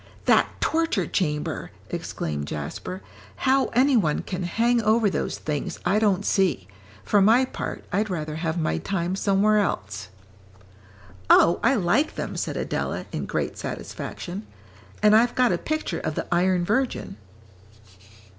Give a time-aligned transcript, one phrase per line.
[0.25, 3.03] "That torture chamber!" exclaimed Jasper;
[3.35, 6.67] "how any one can hang over those things, I don't see;
[7.03, 10.07] for my part, I'd rather have my time somewhere else."
[11.29, 14.47] "Oh, I like them," said Adela, in great satisfaction,
[15.03, 17.17] "and I've got a picture of the 'Iron Virgin.'"